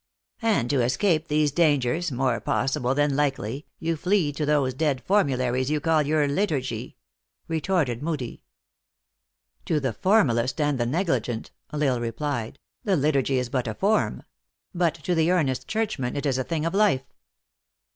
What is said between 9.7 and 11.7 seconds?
the formalist and the negligent,"